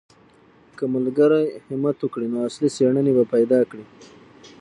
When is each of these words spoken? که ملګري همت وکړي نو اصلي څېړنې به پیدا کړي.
که 0.77 0.83
ملګري 0.93 1.43
همت 1.69 1.97
وکړي 2.01 2.27
نو 2.33 2.37
اصلي 2.47 2.69
څېړنې 2.75 3.11
به 3.17 3.23
پیدا 3.33 3.59
کړي. 3.69 3.85